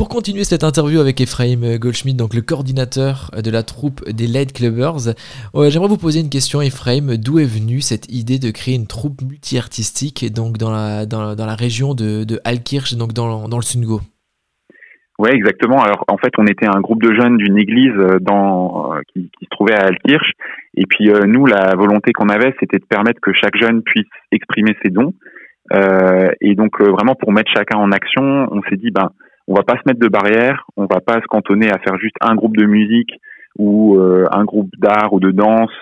Pour 0.00 0.08
continuer 0.08 0.44
cette 0.44 0.64
interview 0.64 0.98
avec 0.98 1.20
Ephraim 1.20 1.76
Goldschmidt, 1.76 2.16
donc 2.16 2.32
le 2.32 2.40
coordinateur 2.40 3.30
de 3.36 3.50
la 3.50 3.62
troupe 3.62 4.00
des 4.08 4.26
Light 4.26 4.50
Clubbers, 4.50 5.12
j'aimerais 5.68 5.88
vous 5.88 5.98
poser 5.98 6.20
une 6.20 6.30
question, 6.30 6.62
Ephraim. 6.62 7.18
D'où 7.18 7.38
est 7.38 7.44
venue 7.44 7.82
cette 7.82 8.10
idée 8.10 8.38
de 8.38 8.50
créer 8.50 8.76
une 8.76 8.86
troupe 8.86 9.20
multi-artistique 9.20 10.24
donc 10.32 10.56
dans 10.56 10.70
la, 10.70 11.04
dans, 11.04 11.34
la 11.36 11.54
région 11.54 11.92
de, 11.92 12.24
de 12.24 12.40
Alkirch, 12.46 12.94
donc 12.94 13.12
dans, 13.12 13.46
dans 13.46 13.58
le 13.58 13.62
Sungo 13.62 14.00
oui, 15.18 15.28
exactement. 15.34 15.82
Alors 15.82 16.02
en 16.08 16.16
fait, 16.16 16.32
on 16.38 16.46
était 16.46 16.66
un 16.66 16.80
groupe 16.80 17.02
de 17.02 17.12
jeunes 17.12 17.36
d'une 17.36 17.58
église 17.58 17.92
euh, 17.98 18.18
dans, 18.22 18.94
euh, 18.94 19.00
qui, 19.12 19.30
se 19.38 19.50
trouvait 19.50 19.74
à 19.74 19.84
Alkirch. 19.84 20.32
Et 20.78 20.86
puis 20.86 21.10
euh, 21.10 21.26
nous, 21.26 21.44
la 21.44 21.74
volonté 21.76 22.14
qu'on 22.14 22.30
avait, 22.30 22.54
c'était 22.58 22.78
de 22.78 22.86
permettre 22.86 23.20
que 23.20 23.34
chaque 23.34 23.58
jeune 23.58 23.82
puisse 23.82 24.08
exprimer 24.32 24.74
ses 24.82 24.88
dons. 24.88 25.12
Et 26.40 26.54
donc 26.54 26.80
vraiment 26.80 27.14
pour 27.14 27.32
mettre 27.32 27.52
chacun 27.54 27.76
en 27.76 27.92
action, 27.92 28.48
on 28.50 28.62
s'est 28.62 28.76
dit 28.76 28.90
ben 28.90 29.10
on 29.50 29.54
va 29.54 29.62
pas 29.62 29.74
se 29.74 29.82
mettre 29.86 30.00
de 30.00 30.08
barrière, 30.08 30.64
on 30.76 30.86
va 30.86 31.00
pas 31.00 31.20
se 31.20 31.26
cantonner 31.26 31.70
à 31.70 31.78
faire 31.78 31.98
juste 31.98 32.16
un 32.20 32.34
groupe 32.34 32.56
de 32.56 32.66
musique 32.66 33.12
ou 33.58 33.98
un 33.98 34.44
groupe 34.44 34.70
d'art 34.78 35.12
ou 35.12 35.18
de 35.18 35.32
danse 35.32 35.76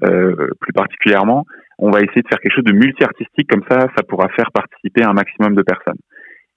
plus 0.00 0.72
particulièrement. 0.72 1.44
On 1.78 1.90
va 1.90 2.00
essayer 2.00 2.22
de 2.22 2.28
faire 2.28 2.38
quelque 2.38 2.54
chose 2.54 2.64
de 2.64 2.72
multi-artistique 2.72 3.50
comme 3.50 3.64
ça, 3.68 3.80
ça 3.96 4.04
pourra 4.08 4.28
faire 4.28 4.52
participer 4.52 5.02
un 5.02 5.12
maximum 5.12 5.54
de 5.54 5.62
personnes. 5.62 5.98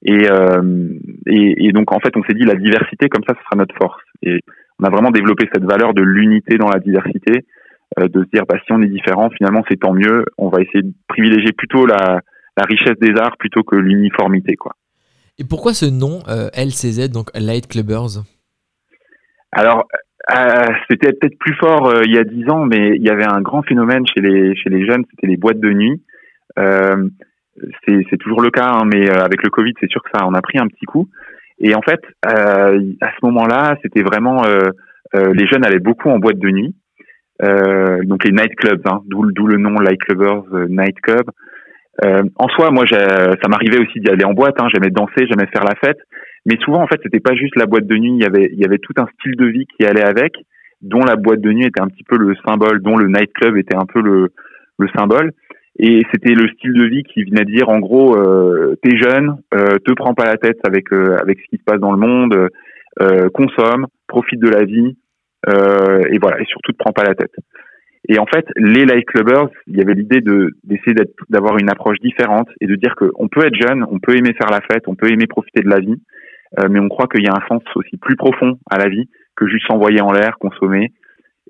Et, 0.04 0.30
euh, 0.30 0.90
et, 1.26 1.68
et, 1.68 1.72
donc 1.72 1.92
en 1.92 2.00
fait, 2.00 2.16
on 2.16 2.24
s'est 2.24 2.36
dit 2.36 2.46
la 2.46 2.56
diversité 2.56 3.10
comme 3.10 3.24
ça, 3.28 3.36
ce 3.36 3.44
sera 3.44 3.56
notre 3.56 3.76
force. 3.76 4.02
Et 4.22 4.40
on 4.80 4.86
a 4.86 4.90
vraiment 4.90 5.12
développé 5.12 5.50
cette 5.52 5.64
valeur 5.64 5.94
de 5.94 6.04
l'unité 6.04 6.58
dans 6.58 6.70
la 6.70 6.80
diversité, 6.80 7.46
euh, 8.00 8.08
de 8.08 8.24
se 8.24 8.30
dire 8.30 8.44
bah, 8.48 8.58
si 8.66 8.72
on 8.74 8.82
est 8.82 8.88
différent, 8.88 9.30
finalement 9.32 9.64
c'est 9.68 9.80
tant 9.80 9.94
mieux. 9.94 10.24
On 10.38 10.50
va 10.50 10.62
essayer 10.62 10.84
de 10.84 10.94
privilégier 11.08 11.52
plutôt 11.52 11.86
la, 11.86 12.22
la 12.58 12.64
richesse 12.64 13.00
des 13.00 13.20
arts 13.20 13.38
plutôt 13.38 13.64
que 13.64 13.76
l'uniformité, 13.76 14.56
quoi. 14.56 14.74
Et 15.40 15.44
pourquoi 15.44 15.74
ce 15.74 15.86
nom 15.86 16.24
euh, 16.28 16.50
LCZ, 16.56 17.10
donc 17.10 17.30
Light 17.36 17.68
Clubbers? 17.68 18.24
Alors, 19.52 19.88
euh, 20.30 20.66
c'était 20.90 21.14
peut-être 21.14 21.38
plus 21.40 21.54
fort 21.56 21.88
euh, 21.88 22.02
il 22.06 22.14
y 22.14 22.18
a 22.18 22.24
dix 22.24 22.50
ans, 22.50 22.66
mais 22.66 22.96
il 22.96 23.04
y 23.04 23.10
avait 23.10 23.26
un 23.26 23.42
grand 23.42 23.62
phénomène 23.62 24.04
chez 24.08 24.22
les 24.22 24.86
jeunes, 24.86 25.06
c'était 25.12 25.28
les 25.28 25.38
boîtes 25.38 25.60
de 25.60 25.72
nuit. 25.72 26.04
Euh, 26.60 27.08
c'est 27.88 28.18
toujours 28.20 28.42
le 28.42 28.52
cas, 28.52 28.68
hein, 28.68 28.84
mais 28.86 29.10
avec 29.10 29.42
le 29.42 29.50
Covid, 29.50 29.74
c'est 29.80 29.90
sûr 29.90 30.04
que 30.04 30.10
ça 30.14 30.28
on 30.28 30.34
a 30.34 30.42
pris 30.42 30.60
un 30.60 30.68
petit 30.68 30.86
coup. 30.86 31.10
Et 31.60 31.74
en 31.74 31.82
fait, 31.82 32.02
à 32.24 32.70
ce 32.70 33.26
moment-là, 33.26 33.78
c'était 33.82 34.04
vraiment 34.04 34.44
les 35.16 35.48
jeunes 35.48 35.66
allaient 35.66 35.80
beaucoup 35.80 36.10
en 36.10 36.20
boîte 36.20 36.38
de 36.38 36.50
nuit, 36.50 36.76
donc 37.42 38.24
les 38.26 38.32
night 38.32 38.54
clubs, 38.58 38.86
hein, 38.86 39.02
d'où 39.08 39.48
le 39.48 39.58
nom 39.58 39.74
Light 39.80 40.00
Clubbers 40.02 40.44
Night 40.70 41.02
Club. 42.02 42.30
en 42.36 42.48
soi, 42.50 42.72
moi, 42.72 42.86
ça 42.88 43.50
m'arrivait 43.50 43.80
aussi 43.80 44.00
d'y 44.00 44.10
aller 44.10 44.26
en 44.26 44.34
boîte. 44.34 44.56
Hein, 44.60 44.68
j'aimais 44.74 44.92
danser, 44.92 45.28
j'aimais 45.30 45.48
faire 45.52 45.64
la 45.64 45.76
fête, 45.76 46.00
mais 46.46 46.58
souvent, 46.64 46.82
en 46.82 46.88
fait, 46.88 47.00
c'était 47.04 47.20
pas 47.20 47.36
juste 47.36 47.56
la 47.56 47.66
boîte 47.66 47.88
de 47.88 47.96
nuit. 47.98 48.14
Il 48.14 48.22
y 48.22 48.26
avait, 48.26 48.50
il 48.52 48.60
y 48.60 48.66
avait 48.66 48.78
tout 48.78 48.94
un 48.98 49.08
style 49.20 49.36
de 49.36 49.46
vie 49.46 49.66
qui 49.66 49.86
allait 49.86 50.06
avec, 50.06 50.34
dont 50.82 51.04
la 51.04 51.16
boîte 51.16 51.42
de 51.42 51.52
nuit 51.52 51.66
était 51.66 51.82
un 51.82 51.88
petit 51.88 52.04
peu 52.04 52.18
le 52.18 52.36
symbole, 52.48 52.82
dont 52.82 52.98
le 52.98 53.08
night 53.08 53.34
club 53.34 53.58
était 53.58 53.76
un 53.76 53.86
peu 53.86 54.02
le, 54.02 54.32
le 54.80 54.88
symbole. 54.96 55.32
Et 55.80 56.04
c'était 56.12 56.34
le 56.34 56.48
style 56.50 56.74
de 56.74 56.86
vie 56.86 57.04
qui 57.04 57.24
venait 57.24 57.46
dire 57.46 57.70
en 57.70 57.80
gros, 57.80 58.18
euh, 58.18 58.76
t'es 58.82 58.98
jeune, 58.98 59.38
euh, 59.54 59.78
te 59.86 59.94
prends 59.94 60.16
pas 60.16 60.26
la 60.26 60.38
tête 60.38 60.58
avec 60.66 60.92
euh, 60.92 61.16
avec 61.22 61.40
ce 61.40 61.46
qui 61.50 61.58
se 61.58 61.64
passe 61.64 61.80
dans 61.80 61.92
le 61.92 62.00
monde, 62.00 62.50
euh, 63.00 63.30
consomme, 63.30 63.86
profite 64.08 64.40
de 64.40 64.50
la 64.50 64.64
vie, 64.64 64.98
euh, 65.48 66.02
et 66.10 66.18
voilà, 66.20 66.42
et 66.42 66.46
surtout 66.46 66.72
te 66.72 66.78
prends 66.78 66.94
pas 66.94 67.04
la 67.04 67.14
tête. 67.14 67.34
Et 68.10 68.20
en 68.20 68.26
fait, 68.26 68.46
les 68.56 68.86
light 68.86 69.06
clubbers, 69.06 69.50
il 69.68 69.78
y 69.78 69.82
avait 69.82 69.94
l'idée 69.94 70.22
de 70.22 70.56
d'essayer 70.64 70.96
d'avoir 71.30 71.58
une 71.58 71.70
approche 71.70 72.00
différente 72.00 72.48
et 72.62 72.68
de 72.68 72.76
dire 72.76 72.96
qu'on 72.96 73.28
peut 73.28 73.46
être 73.46 73.56
jeune, 73.56 73.86
on 73.92 74.00
peut 74.00 74.16
aimer 74.16 74.34
faire 74.34 74.50
la 74.50 74.62
fête, 74.62 74.88
on 74.88 74.96
peut 74.96 75.12
aimer 75.12 75.28
profiter 75.28 75.62
de 75.62 75.70
la 75.70 75.80
vie, 75.80 76.02
mais 76.70 76.80
on 76.80 76.88
croit 76.88 77.08
qu'il 77.08 77.26
y 77.26 77.28
a 77.28 77.34
un 77.34 77.48
sens 77.50 77.62
aussi 77.76 77.98
plus 77.98 78.16
profond 78.16 78.58
à 78.72 78.78
la 78.78 78.88
vie 78.88 79.10
que 79.36 79.46
juste 79.48 79.68
s'envoyer 79.68 80.00
en 80.00 80.14
l'air, 80.14 80.38
consommer, 80.40 80.94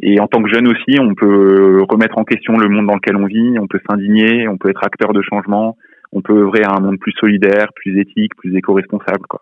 et 0.02 0.19
en 0.19 0.28
tant 0.28 0.44
que 0.44 0.50
jeune 0.50 0.67
aussi, 0.67 1.00
on 1.00 1.16
peut 1.16 1.83
remettre 1.89 2.17
en 2.17 2.23
question 2.23 2.58
le 2.58 2.69
monde 2.69 2.88
dans 2.88 2.95
lequel 2.95 3.16
on 3.16 3.25
vit, 3.25 3.57
on 3.59 3.68
peut 3.68 3.79
s'indigner, 3.89 4.47
on 4.47 4.57
peut 4.57 4.69
être 4.69 4.84
acteur 4.84 5.12
de 5.12 5.22
changement, 5.24 5.75
on 6.12 6.22
peut 6.22 6.38
œuvrer 6.38 6.62
à 6.63 6.75
un 6.75 6.79
monde 6.79 7.00
plus 7.00 7.13
solidaire, 7.19 7.69
plus 7.75 8.00
éthique, 8.00 8.35
plus 8.35 8.56
éco-responsable. 8.56 9.25
Quoi. 9.28 9.41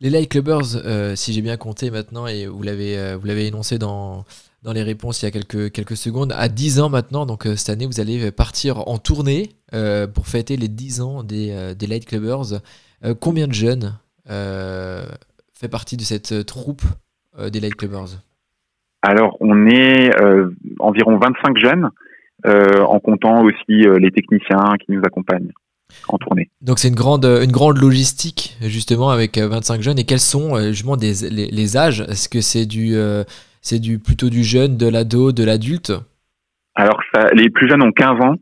Les 0.00 0.08
Light 0.08 0.30
Clubbers, 0.30 0.76
euh, 0.84 1.14
si 1.16 1.32
j'ai 1.32 1.42
bien 1.42 1.58
compté 1.58 1.90
maintenant, 1.90 2.26
et 2.26 2.46
vous 2.46 2.62
l'avez, 2.62 2.98
euh, 2.98 3.16
vous 3.20 3.26
l'avez 3.26 3.46
énoncé 3.46 3.78
dans, 3.78 4.24
dans 4.62 4.72
les 4.72 4.82
réponses 4.82 5.22
il 5.22 5.26
y 5.26 5.28
a 5.28 5.30
quelques, 5.30 5.72
quelques 5.72 5.96
secondes, 5.96 6.32
à 6.36 6.48
10 6.48 6.80
ans 6.80 6.88
maintenant, 6.88 7.26
donc 7.26 7.46
euh, 7.46 7.56
cette 7.56 7.70
année, 7.70 7.86
vous 7.86 8.00
allez 8.00 8.30
partir 8.30 8.88
en 8.88 8.98
tournée 8.98 9.50
pour 10.14 10.26
fêter 10.26 10.56
les 10.56 10.68
10 10.68 11.00
ans 11.00 11.22
des, 11.22 11.74
des 11.78 11.86
Light 11.86 12.04
Clubbers. 12.04 12.60
combien 13.20 13.46
de 13.46 13.54
jeunes 13.54 13.98
fait 14.26 15.68
partie 15.70 15.96
de 15.96 16.02
cette 16.02 16.44
troupe 16.44 16.82
des 17.50 17.58
Light 17.58 17.74
Clubbers? 17.74 18.18
Alors, 19.02 19.36
on 19.40 19.66
est 19.66 20.14
euh, 20.20 20.50
environ 20.78 21.18
25 21.18 21.58
jeunes, 21.58 21.90
euh, 22.46 22.82
en 22.82 23.00
comptant 23.00 23.42
aussi 23.42 23.84
euh, 23.84 23.98
les 23.98 24.12
techniciens 24.12 24.74
qui 24.78 24.92
nous 24.92 25.02
accompagnent 25.04 25.50
en 26.08 26.18
tournée. 26.18 26.48
Donc 26.62 26.78
c'est 26.78 26.88
une 26.88 26.94
grande, 26.94 27.24
une 27.24 27.52
grande 27.52 27.78
logistique 27.78 28.56
justement 28.62 29.10
avec 29.10 29.36
25 29.36 29.82
jeunes. 29.82 29.98
Et 29.98 30.04
quels 30.04 30.20
sont 30.20 30.56
justement 30.70 30.96
des, 30.96 31.28
les, 31.28 31.76
âges? 31.76 32.00
Est-ce 32.08 32.30
que 32.30 32.40
c'est 32.40 32.64
du, 32.64 32.96
c'est 33.62 33.78
du 33.78 33.98
plutôt 33.98 34.28
du 34.28 34.44
jeune, 34.44 34.76
de 34.76 34.88
l'ado, 34.88 35.32
de 35.32 35.44
l'adulte? 35.44 35.92
Alors 36.74 37.00
ça, 37.14 37.28
les 37.32 37.48
plus 37.48 37.68
jeunes 37.68 37.82
ont 37.82 37.92
15 37.92 38.20
ans 38.20 38.34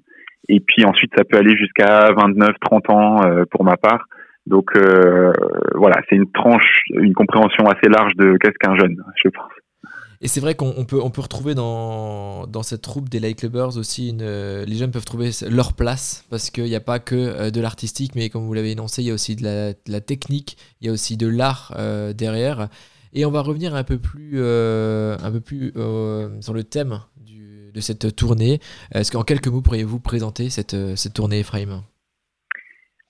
et 0.49 0.59
puis 0.59 0.85
ensuite 0.85 1.13
ça 1.17 1.23
peut 1.23 1.37
aller 1.37 1.57
jusqu'à 1.57 2.11
29, 2.13 2.49
30 2.61 2.91
ans 2.91 3.21
pour 3.51 3.65
ma 3.65 3.77
part. 3.77 4.07
Donc 4.47 4.71
voilà, 5.75 6.01
c'est 6.09 6.17
une 6.17 6.31
tranche, 6.33 6.83
une 6.91 7.15
compréhension 7.15 7.67
assez 7.67 7.89
large 7.89 8.15
de 8.17 8.37
qu'est-ce 8.39 8.59
qu'un 8.59 8.77
jeune, 8.77 8.97
je 9.23 9.29
pense. 9.29 9.53
Et 10.23 10.29
c'est 10.29 10.41
vrai 10.41 10.55
qu'on 10.55 10.85
peut, 10.85 11.01
on 11.03 11.09
peut 11.09 11.23
retrouver 11.23 11.55
dans, 11.55 12.47
dans 12.47 12.63
cette 12.63 12.83
troupe 12.83 13.09
des 13.09 13.21
Light 13.21 13.39
Clubbers 13.39 13.79
aussi, 13.79 14.11
une, 14.11 14.21
euh, 14.21 14.67
les 14.67 14.77
jeunes 14.77 14.91
peuvent 14.91 15.07
trouver 15.07 15.31
leur 15.49 15.73
place 15.73 16.27
parce 16.29 16.51
qu'il 16.51 16.65
n'y 16.65 16.75
a 16.75 16.81
pas 16.81 16.99
que 16.99 17.15
euh, 17.15 17.51
de 17.51 17.59
l'artistique, 17.63 18.15
mais 18.15 18.29
comme 18.29 18.45
vous 18.45 18.53
l'avez 18.53 18.73
énoncé, 18.73 19.01
il 19.01 19.07
y 19.07 19.11
a 19.11 19.15
aussi 19.15 19.35
de 19.35 19.45
la, 19.45 19.73
de 19.73 19.79
la, 19.89 20.03
technique, 20.03 20.59
il 20.81 20.89
y 20.89 20.91
a 20.91 20.93
aussi 20.93 21.17
de 21.17 21.27
l'art 21.27 21.73
euh, 21.79 22.13
derrière. 22.13 22.69
Et 23.13 23.25
on 23.25 23.31
va 23.31 23.41
revenir 23.41 23.75
un 23.75 23.85
peu 23.85 23.99
plus, 23.99 24.39
un 24.39 25.31
peu 25.33 25.41
plus 25.41 25.73
sur 26.41 26.55
le 26.55 26.63
thème 26.65 27.01
de 27.75 27.81
cette 27.81 28.15
tournée. 28.17 28.59
Est-ce 28.93 29.13
qu'en 29.13 29.23
quelques 29.23 29.49
mots 29.49 29.63
pourriez-vous 29.63 30.01
présenter 30.01 30.51
cette, 30.51 30.77
cette 30.97 31.15
tournée, 31.15 31.41
Ephraim? 31.41 31.83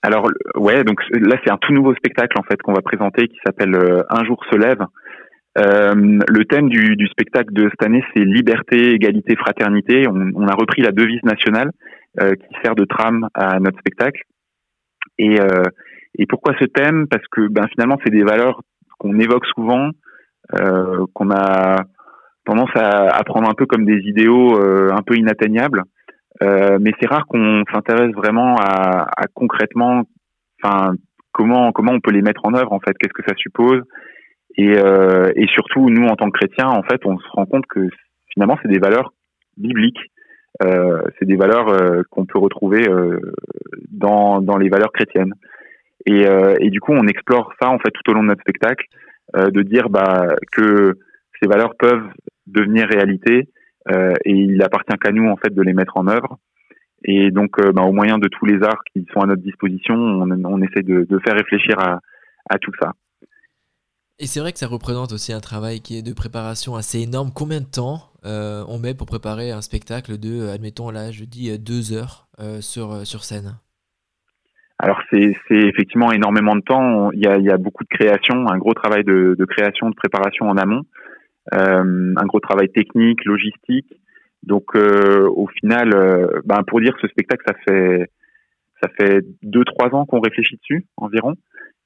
Alors 0.03 0.27
ouais, 0.55 0.83
donc 0.83 0.99
là 1.11 1.37
c'est 1.43 1.51
un 1.51 1.57
tout 1.57 1.73
nouveau 1.73 1.93
spectacle 1.93 2.35
en 2.39 2.43
fait 2.43 2.59
qu'on 2.63 2.73
va 2.73 2.81
présenter 2.81 3.27
qui 3.27 3.37
s'appelle 3.45 3.75
Un 4.09 4.23
jour 4.25 4.43
se 4.51 4.57
lève. 4.57 4.83
Euh, 5.57 5.93
le 5.95 6.45
thème 6.45 6.69
du, 6.69 7.07
spectacle 7.07 7.53
de 7.53 7.69
cette 7.69 7.83
année, 7.83 8.03
c'est 8.13 8.23
liberté, 8.23 8.93
égalité, 8.93 9.35
fraternité. 9.35 10.07
On, 10.07 10.47
a 10.47 10.55
repris 10.55 10.81
la 10.81 10.91
devise 10.91 11.23
nationale 11.23 11.71
euh, 12.21 12.33
qui 12.33 12.55
sert 12.63 12.75
de 12.75 12.85
trame 12.85 13.27
à 13.33 13.59
notre 13.59 13.79
spectacle. 13.79 14.21
Et, 15.17 15.39
euh, 15.39 15.63
et 16.17 16.25
pourquoi 16.25 16.53
ce 16.59 16.65
thème? 16.65 17.07
Parce 17.09 17.25
que 17.31 17.47
ben, 17.47 17.67
finalement, 17.71 17.97
c'est 18.03 18.11
des 18.11 18.23
valeurs 18.23 18.61
qu'on 19.01 19.19
évoque 19.19 19.45
souvent, 19.55 19.89
euh, 20.59 21.05
qu'on 21.13 21.31
a 21.31 21.77
tendance 22.45 22.69
à, 22.75 23.17
à, 23.17 23.23
prendre 23.23 23.49
un 23.49 23.53
peu 23.53 23.65
comme 23.65 23.85
des 23.85 23.99
idéaux 24.05 24.57
euh, 24.59 24.89
un 24.91 25.01
peu 25.01 25.15
inatteignables. 25.15 25.83
mais 26.41 26.91
c'est 26.99 27.07
rare 27.07 27.25
qu'on 27.27 27.63
s'intéresse 27.71 28.13
vraiment 28.13 28.55
à, 28.55 29.07
à 29.15 29.25
concrètement, 29.33 30.03
enfin, 30.63 30.93
comment 31.31 31.71
comment 31.71 31.93
on 31.93 31.99
peut 31.99 32.11
les 32.11 32.21
mettre 32.21 32.45
en 32.45 32.53
œuvre 32.53 32.73
en 32.73 32.79
fait. 32.79 32.95
Qu'est-ce 32.97 33.13
que 33.13 33.27
ça 33.27 33.35
suppose 33.35 33.81
et, 34.57 34.77
euh, 34.77 35.31
et 35.35 35.47
surtout, 35.47 35.89
nous, 35.89 36.07
en 36.07 36.15
tant 36.15 36.29
que 36.29 36.37
chrétiens, 36.37 36.67
en 36.67 36.83
fait, 36.83 37.05
on 37.05 37.17
se 37.17 37.27
rend 37.29 37.45
compte 37.45 37.65
que 37.67 37.87
finalement, 38.33 38.57
c'est 38.61 38.69
des 38.69 38.79
valeurs 38.79 39.13
bibliques. 39.57 40.11
Euh, 40.63 41.01
c'est 41.17 41.25
des 41.25 41.37
valeurs 41.37 41.69
euh, 41.69 42.03
qu'on 42.09 42.25
peut 42.25 42.37
retrouver 42.37 42.87
euh, 42.87 43.19
dans, 43.89 44.41
dans 44.41 44.57
les 44.57 44.69
valeurs 44.69 44.91
chrétiennes. 44.91 45.33
Et, 46.05 46.25
euh, 46.25 46.55
et, 46.59 46.69
du 46.69 46.79
coup, 46.79 46.93
on 46.93 47.07
explore 47.07 47.53
ça 47.61 47.69
en 47.69 47.79
fait 47.79 47.91
tout 47.91 48.11
au 48.11 48.13
long 48.13 48.23
de 48.23 48.27
notre 48.27 48.41
spectacle, 48.41 48.85
de 49.33 49.61
dire 49.61 49.89
bah, 49.89 50.27
que 50.51 50.99
ces 51.41 51.47
valeurs 51.47 51.75
peuvent 51.79 52.05
devenir 52.47 52.85
réalité 52.89 53.47
et 53.89 54.31
il 54.31 54.61
appartient 54.61 54.97
qu'à 55.01 55.13
nous 55.13 55.29
en 55.29 55.37
fait 55.37 55.53
de 55.53 55.61
les 55.61 55.71
mettre 55.71 55.95
en 55.95 56.07
œuvre. 56.07 56.37
Et 57.05 57.31
donc, 57.31 57.51
bah, 57.73 57.83
au 57.83 57.93
moyen 57.93 58.17
de 58.17 58.27
tous 58.27 58.45
les 58.45 58.61
arts 58.61 58.83
qui 58.93 59.07
sont 59.13 59.21
à 59.21 59.27
notre 59.27 59.41
disposition, 59.41 59.95
on, 59.95 60.61
essaie 60.61 60.83
de, 60.83 61.19
faire 61.23 61.35
réfléchir 61.35 61.79
à, 61.79 62.59
tout 62.59 62.73
ça. 62.81 62.91
Et 64.19 64.27
c'est 64.27 64.39
vrai 64.39 64.51
que 64.51 64.59
ça 64.59 64.67
représente 64.67 65.13
aussi 65.13 65.33
un 65.33 65.39
travail 65.39 65.79
qui 65.79 65.97
est 65.97 66.03
de 66.03 66.13
préparation 66.13 66.75
assez 66.75 66.99
énorme. 66.99 67.31
Combien 67.33 67.59
de 67.59 67.65
temps 67.65 68.11
euh, 68.23 68.63
on 68.67 68.77
met 68.77 68.93
pour 68.93 69.07
préparer 69.07 69.49
un 69.49 69.61
spectacle 69.61 70.19
de, 70.19 70.47
admettons 70.47 70.91
là, 70.91 71.09
je 71.09 71.23
dis 71.23 71.49
euh, 71.49 71.57
deux 71.57 71.91
heures 71.91 72.27
euh, 72.39 72.61
sur, 72.61 73.07
sur 73.07 73.23
scène? 73.23 73.57
Alors 74.81 74.99
c'est 75.11 75.35
effectivement 75.51 76.11
énormément 76.11 76.55
de 76.55 76.61
temps. 76.61 77.11
Il 77.11 77.23
y, 77.23 77.27
a, 77.27 77.37
il 77.37 77.45
y 77.45 77.51
a, 77.51 77.57
beaucoup 77.57 77.83
de 77.83 77.89
création, 77.89 78.49
un 78.49 78.57
gros 78.57 78.73
travail 78.73 79.03
de, 79.03 79.35
de 79.37 79.45
création, 79.45 79.91
de 79.91 79.95
préparation 79.95 80.49
en 80.49 80.57
amont, 80.57 80.81
un 81.51 82.25
gros 82.25 82.39
travail 82.39 82.69
technique, 82.69 83.23
logistique. 83.25 83.93
Donc 84.41 84.75
au 84.75 85.47
final, 85.59 85.91
ben, 86.45 86.63
pour 86.65 86.81
dire 86.81 86.95
que 86.95 87.01
ce 87.01 87.07
spectacle, 87.09 87.43
ça 87.47 87.53
fait 87.67 88.09
ça 88.81 88.89
fait 88.99 89.23
deux 89.43 89.63
trois 89.63 89.93
ans 89.93 90.05
qu'on 90.07 90.19
réfléchit 90.19 90.57
dessus 90.57 90.87
environ. 90.97 91.35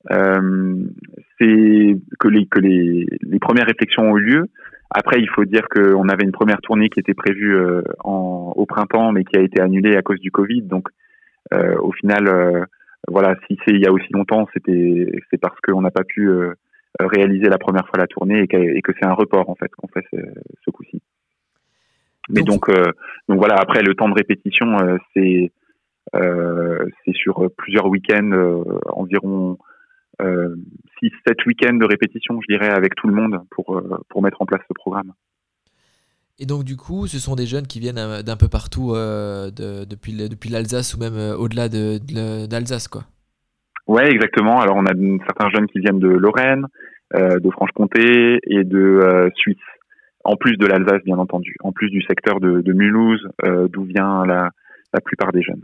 c'est 0.10 1.98
que 2.18 2.28
les 2.30 2.46
que 2.46 2.62
les, 2.62 3.08
les 3.24 3.40
premières 3.40 3.68
réflexions 3.68 4.04
ont 4.04 4.18
eu 4.18 4.24
lieu. 4.24 4.46
Après, 4.90 5.20
il 5.20 5.28
faut 5.28 5.44
dire 5.44 5.68
qu'on 5.68 6.08
avait 6.08 6.24
une 6.24 6.32
première 6.32 6.62
tournée 6.62 6.88
qui 6.88 7.02
était 7.02 7.14
prévue 7.14 7.60
en, 8.06 8.54
au 8.56 8.66
printemps, 8.66 9.12
mais 9.12 9.26
qui 9.26 9.38
a 9.38 9.42
été 9.42 9.60
annulée 9.60 9.98
à 9.98 10.02
cause 10.02 10.22
du 10.22 10.32
Covid. 10.32 10.62
Donc, 10.62 10.88
au 11.52 11.92
final, 11.92 12.68
voilà, 13.08 13.36
si 13.48 13.58
c'est 13.66 13.74
il 13.74 13.82
y 13.82 13.88
a 13.88 13.92
aussi 13.92 14.12
longtemps, 14.12 14.48
c'était 14.54 15.12
c'est 15.30 15.38
parce 15.38 15.60
qu'on 15.62 15.82
n'a 15.82 15.92
pas 15.92 16.04
pu 16.04 16.30
réaliser 17.00 17.50
la 17.50 17.58
première 17.58 17.88
fois 17.88 18.00
la 18.00 18.08
tournée 18.08 18.42
et, 18.42 18.48
que 18.82 18.92
c'est 19.00 19.06
un 19.06 19.14
report 19.14 19.50
en 19.50 19.56
fait 19.56 19.70
qu'on 19.76 19.88
fait 19.88 20.06
ce, 20.12 20.18
ce 20.64 20.72
coup-ci. 20.72 21.02
Mais 22.30 22.42
donc, 22.42 22.70
donc, 22.70 22.78
donc, 23.30 23.38
voilà, 23.38 23.56
après 23.56 23.84
le 23.84 23.94
temps 23.94 24.10
de 24.10 24.16
répétition, 24.16 24.78
c'est 25.14 25.52
euh, 26.14 26.86
c'est 27.04 27.16
sur 27.16 27.50
plusieurs 27.58 27.88
week-ends, 27.88 28.32
euh, 28.32 28.64
environ 28.88 29.58
6-7 30.20 30.24
euh, 30.24 30.56
week-ends 31.48 31.74
de 31.74 31.86
répétition, 31.86 32.40
je 32.42 32.54
dirais, 32.56 32.70
avec 32.70 32.96
tout 32.96 33.08
le 33.08 33.14
monde 33.14 33.40
pour, 33.50 33.82
pour 34.10 34.22
mettre 34.22 34.42
en 34.42 34.46
place 34.46 34.62
ce 34.68 34.74
programme. 34.74 35.14
Et 36.40 36.46
donc 36.46 36.64
du 36.64 36.76
coup, 36.76 37.08
ce 37.08 37.20
sont 37.20 37.36
des 37.36 37.46
jeunes 37.46 37.68
qui 37.68 37.80
viennent 37.80 38.22
d'un 38.22 38.36
peu 38.36 38.48
partout 38.48 38.94
de, 38.94 39.86
depuis, 39.86 40.14
depuis 40.28 40.50
l'Alsace 40.50 40.94
ou 40.94 41.00
même 41.00 41.16
au-delà 41.38 41.70
d'Alsace, 41.70 42.86
de, 42.86 42.90
quoi. 42.90 43.04
Ouais, 43.88 44.10
exactement. 44.12 44.60
Alors 44.60 44.76
on 44.76 44.86
a 44.86 44.94
certains 45.26 45.50
jeunes 45.50 45.68
qui 45.68 45.80
viennent 45.80 46.00
de 46.00 46.10
Lorraine, 46.10 46.66
de 47.14 47.50
Franche-Comté 47.52 48.40
et 48.48 48.66
de 48.66 49.30
Suisse, 49.36 49.56
en 50.26 50.36
plus 50.36 50.58
de 50.58 50.66
l'Alsace 50.66 51.04
bien 51.06 51.20
entendu, 51.20 51.56
en 51.64 51.72
plus 51.72 51.90
du 51.90 52.02
secteur 52.02 52.42
de, 52.42 52.60
de 52.60 52.74
Mulhouse, 52.74 53.26
d'où 53.72 53.84
vient 53.86 54.26
la, 54.26 54.50
la 54.94 55.00
plupart 55.00 55.32
des 55.32 55.42
jeunes. 55.42 55.62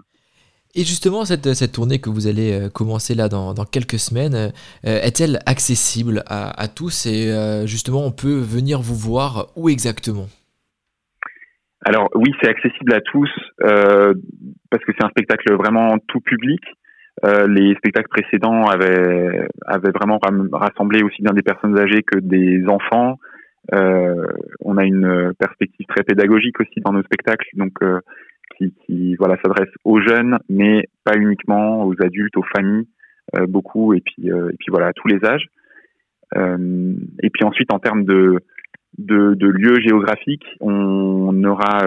Et 0.73 0.85
justement, 0.85 1.25
cette, 1.25 1.53
cette, 1.53 1.73
tournée 1.73 1.99
que 1.99 2.09
vous 2.09 2.27
allez 2.27 2.53
euh, 2.53 2.69
commencer 2.69 3.13
là 3.13 3.27
dans, 3.27 3.53
dans 3.53 3.65
quelques 3.65 3.99
semaines, 3.99 4.35
euh, 4.35 4.51
est-elle 4.83 5.39
accessible 5.45 6.23
à, 6.27 6.61
à, 6.61 6.67
tous 6.69 7.05
et 7.07 7.29
euh, 7.29 7.65
justement 7.67 8.05
on 8.05 8.11
peut 8.11 8.39
venir 8.39 8.81
vous 8.81 8.95
voir 8.95 9.51
où 9.57 9.67
exactement? 9.67 10.27
Alors 11.83 12.09
oui, 12.15 12.31
c'est 12.41 12.49
accessible 12.49 12.93
à 12.93 13.01
tous 13.01 13.29
euh, 13.63 14.13
parce 14.69 14.83
que 14.83 14.91
c'est 14.97 15.05
un 15.05 15.09
spectacle 15.09 15.53
vraiment 15.53 15.97
tout 16.07 16.21
public. 16.21 16.61
Euh, 17.25 17.47
les 17.47 17.75
spectacles 17.75 18.09
précédents 18.09 18.65
avaient, 18.65 19.47
avaient 19.65 19.91
vraiment 19.91 20.19
rassemblé 20.53 21.03
aussi 21.03 21.21
bien 21.21 21.33
des 21.33 21.41
personnes 21.41 21.77
âgées 21.77 22.03
que 22.03 22.19
des 22.19 22.65
enfants. 22.67 23.17
on 23.71 24.77
a 24.77 24.85
une 24.85 25.33
perspective 25.37 25.85
très 25.87 26.03
pédagogique 26.03 26.59
aussi 26.59 26.79
dans 26.81 26.93
nos 26.93 27.03
spectacles, 27.03 27.49
donc 27.55 27.73
qui, 28.85 29.15
voilà 29.15 29.37
s'adresse 29.43 29.73
aux 29.83 30.01
jeunes, 30.01 30.37
mais 30.49 30.87
pas 31.03 31.17
uniquement 31.17 31.85
aux 31.85 31.95
adultes, 32.01 32.37
aux 32.37 32.45
familles, 32.55 32.87
euh, 33.35 33.45
beaucoup, 33.47 33.93
et 33.93 34.01
puis 34.01 34.31
euh, 34.31 34.49
et 34.49 34.55
puis 34.57 34.67
voilà 34.69 34.87
à 34.87 34.93
tous 34.93 35.07
les 35.07 35.23
âges. 35.25 35.47
Euh, 36.35 36.93
et 37.21 37.29
puis 37.29 37.43
ensuite 37.43 37.73
en 37.73 37.79
termes 37.79 38.05
de 38.05 38.39
de, 38.97 39.47
lieux 39.47 39.79
géographiques, 39.81 40.45
on 40.59 41.43
aura 41.43 41.85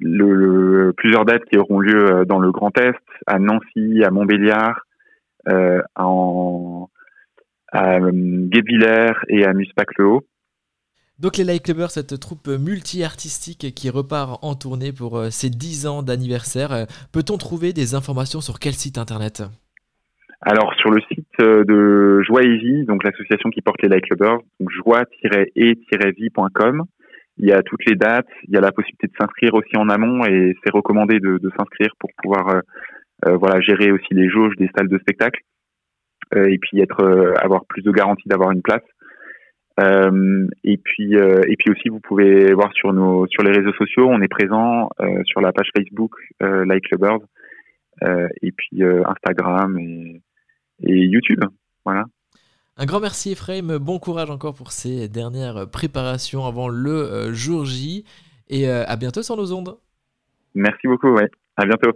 le, 0.00 0.92
plusieurs 0.96 1.24
dates 1.24 1.44
qui 1.46 1.58
auront 1.58 1.80
lieu 1.80 2.24
dans 2.26 2.38
le 2.38 2.50
Grand 2.50 2.76
Est, 2.78 2.94
à 3.26 3.38
Nancy, 3.38 4.02
à 4.04 4.10
Montbéliard, 4.10 4.82
à 7.72 7.98
Guebwiller 8.00 9.12
et 9.28 9.44
à 9.44 9.52
Muspac-le-Haut. 9.52 10.24
Donc 11.18 11.36
les 11.36 11.42
Light 11.42 11.64
Clubbers, 11.64 11.90
cette 11.90 12.20
troupe 12.20 12.46
multi-artistique 12.46 13.74
qui 13.74 13.90
repart 13.90 14.38
en 14.44 14.54
tournée 14.54 14.92
pour 14.92 15.18
euh, 15.18 15.30
ses 15.30 15.50
10 15.50 15.88
ans 15.88 16.02
d'anniversaire, 16.04 16.72
euh, 16.72 16.84
peut-on 17.10 17.38
trouver 17.38 17.72
des 17.72 17.96
informations 17.96 18.40
sur 18.40 18.60
quel 18.60 18.74
site 18.74 18.98
internet? 18.98 19.42
Alors 20.40 20.72
sur 20.74 20.90
le 20.90 21.00
site 21.02 21.28
euh, 21.40 21.64
de 21.64 22.22
Joie 22.22 22.42
et 22.42 22.56
Vie, 22.56 22.84
donc 22.84 23.04
l'association 23.04 23.50
qui 23.50 23.60
porte 23.60 23.82
les 23.82 23.88
Light 23.88 24.04
Clubbers, 24.04 24.38
donc 24.60 24.70
joie-et-vie.com, 24.70 26.84
il 27.38 27.48
y 27.48 27.52
a 27.52 27.62
toutes 27.62 27.84
les 27.86 27.96
dates, 27.96 28.28
il 28.46 28.54
y 28.54 28.56
a 28.56 28.60
la 28.60 28.70
possibilité 28.72 29.08
de 29.08 29.12
s'inscrire 29.18 29.54
aussi 29.54 29.76
en 29.76 29.88
amont 29.88 30.24
et 30.26 30.54
c'est 30.62 30.70
recommandé 30.72 31.18
de, 31.20 31.40
s'inscrire 31.56 31.94
pour 31.98 32.10
pouvoir 32.20 32.62
voilà 33.24 33.60
gérer 33.60 33.90
aussi 33.92 34.12
les 34.12 34.28
jauges 34.28 34.56
des 34.56 34.68
salles 34.76 34.88
de 34.88 34.98
spectacle 34.98 35.40
et 36.34 36.58
puis 36.58 36.80
être 36.80 37.04
avoir 37.40 37.64
plus 37.66 37.82
de 37.82 37.92
garantie 37.92 38.28
d'avoir 38.28 38.50
une 38.50 38.62
place. 38.62 38.82
Euh, 39.80 40.48
et 40.64 40.76
puis 40.76 41.16
euh, 41.16 41.40
et 41.46 41.54
puis 41.56 41.70
aussi 41.70 41.88
vous 41.88 42.00
pouvez 42.00 42.52
voir 42.52 42.72
sur 42.72 42.92
nos 42.92 43.26
sur 43.28 43.44
les 43.44 43.56
réseaux 43.56 43.72
sociaux, 43.74 44.08
on 44.08 44.20
est 44.22 44.28
présent 44.28 44.90
euh, 45.00 45.22
sur 45.24 45.40
la 45.40 45.52
page 45.52 45.70
Facebook 45.76 46.12
Like 46.40 46.88
the 46.90 46.98
Bird 46.98 47.22
et 48.42 48.52
puis 48.52 48.82
Instagram 48.82 49.78
et, 49.78 50.20
et 50.82 51.06
YouTube. 51.06 51.40
Voilà. 51.84 52.04
Un 52.76 52.86
grand 52.86 53.00
merci 53.00 53.32
Ephraim, 53.32 53.78
bon 53.78 53.98
courage 53.98 54.30
encore 54.30 54.54
pour 54.54 54.70
ces 54.72 55.08
dernières 55.08 55.68
préparations 55.68 56.46
avant 56.46 56.68
le 56.68 57.32
jour 57.32 57.64
J 57.64 58.04
et 58.48 58.68
à 58.68 58.96
bientôt 58.96 59.22
sur 59.22 59.36
nos 59.36 59.52
ondes. 59.52 59.76
Merci 60.54 60.86
beaucoup, 60.86 61.08
ouais. 61.08 61.28
À 61.56 61.66
bientôt. 61.66 61.90